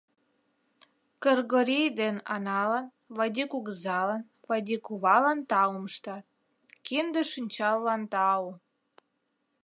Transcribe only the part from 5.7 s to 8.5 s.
ыштат: «Кинде-шинчаллан тау!»